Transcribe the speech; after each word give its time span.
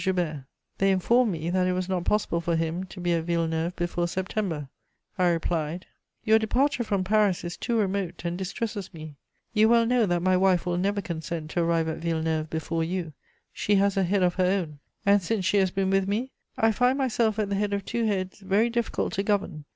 Joubert: 0.03 0.45
they 0.79 0.89
informed 0.89 1.31
me 1.31 1.51
that 1.51 1.67
it 1.67 1.73
was 1.73 1.87
not 1.87 2.05
possible 2.05 2.41
for 2.41 2.55
him 2.55 2.85
to 2.85 2.99
be 2.99 3.13
at 3.13 3.25
Villeneuve 3.25 3.75
before 3.75 4.07
September. 4.07 4.67
I 5.19 5.27
replied: 5.27 5.85
[Sidenote: 5.85 5.85
Lyons 5.85 5.85
and 5.85 5.93
M. 5.93 6.17
Saget.] 6.17 6.27
"Your 6.31 6.39
departure 6.39 6.83
from 6.83 7.03
Paris 7.03 7.43
is 7.43 7.57
too 7.57 7.77
remote 7.77 8.25
and 8.25 8.35
distresses 8.35 8.91
me; 8.95 9.15
you 9.53 9.69
well 9.69 9.85
know 9.85 10.07
that 10.07 10.23
my 10.23 10.35
wife 10.35 10.65
will 10.65 10.79
never 10.79 11.01
consent 11.03 11.51
to 11.51 11.61
arrive 11.61 11.87
at 11.87 11.99
Villeneuve 11.99 12.49
before 12.49 12.83
you: 12.83 13.13
she 13.53 13.75
has 13.75 13.95
a 13.95 14.01
head 14.03 14.23
of 14.23 14.33
her 14.33 14.45
own, 14.45 14.79
and 15.05 15.21
since 15.21 15.45
she 15.45 15.57
has 15.57 15.69
been 15.69 15.91
with 15.91 16.07
me, 16.07 16.31
I 16.57 16.71
find 16.71 16.97
myself 16.97 17.37
at 17.37 17.49
the 17.49 17.55
head 17.55 17.71
of 17.71 17.85
two 17.85 18.05
heads 18.07 18.39
very 18.39 18.71
difficult 18.71 19.13
to 19.13 19.21
govern. 19.21 19.65